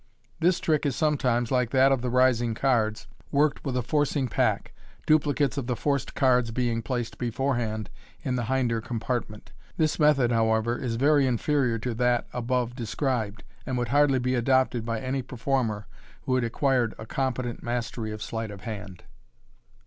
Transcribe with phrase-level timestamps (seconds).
[0.39, 4.73] This trick is sometimes, like that of the rising cards, worked with a forcing pack,
[5.05, 7.87] duplicates of the forced cards being placed before hand
[8.23, 9.51] in the hinder compartment.
[9.77, 14.85] This method, however, is very inferior to that above described, and would hardly be adopted
[14.85, 15.85] by any performer
[16.23, 19.03] who had acquired a competent mastery of sleight of hand.